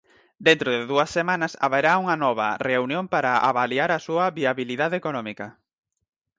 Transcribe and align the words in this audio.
Dentro 0.47 0.69
de 0.75 0.81
dúas 0.91 1.09
semanas 1.17 1.53
haberá 1.65 1.91
unha 2.03 2.15
nova 2.25 2.49
reunión 2.69 3.05
para 3.13 3.31
avaliar 3.49 3.89
a 3.93 4.03
súa 4.07 4.25
viabilidade 4.39 4.95
económica. 5.01 5.47